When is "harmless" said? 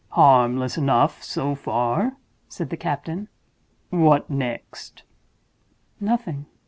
0.13-0.79